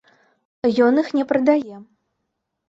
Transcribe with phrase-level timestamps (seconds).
[0.85, 1.75] Ён іх не прадае.